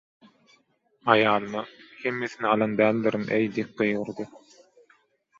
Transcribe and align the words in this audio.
Aýalyna:- 1.15 1.59
Hemmesini 2.05 2.49
alan 2.53 2.73
däldirin-eý– 2.79 3.45
diýip 3.59 3.75
gygyrdy. 3.83 4.27